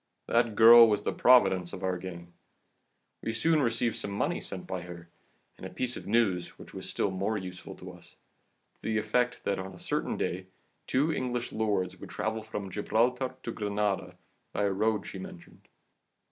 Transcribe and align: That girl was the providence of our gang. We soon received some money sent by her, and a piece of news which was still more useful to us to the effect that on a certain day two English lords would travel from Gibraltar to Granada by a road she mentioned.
That 0.25 0.55
girl 0.55 0.89
was 0.89 1.03
the 1.03 1.13
providence 1.13 1.73
of 1.73 1.83
our 1.83 1.95
gang. 1.99 2.33
We 3.21 3.33
soon 3.33 3.61
received 3.61 3.95
some 3.97 4.09
money 4.09 4.41
sent 4.41 4.65
by 4.65 4.81
her, 4.81 5.09
and 5.57 5.63
a 5.63 5.69
piece 5.69 5.95
of 5.95 6.07
news 6.07 6.57
which 6.57 6.73
was 6.73 6.89
still 6.89 7.11
more 7.11 7.37
useful 7.37 7.75
to 7.75 7.91
us 7.91 8.15
to 8.81 8.81
the 8.81 8.97
effect 8.97 9.43
that 9.43 9.59
on 9.59 9.75
a 9.75 9.79
certain 9.79 10.17
day 10.17 10.47
two 10.87 11.13
English 11.13 11.51
lords 11.51 11.99
would 11.99 12.09
travel 12.09 12.41
from 12.41 12.71
Gibraltar 12.71 13.35
to 13.43 13.51
Granada 13.51 14.17
by 14.53 14.63
a 14.63 14.71
road 14.73 15.05
she 15.05 15.19
mentioned. 15.19 15.67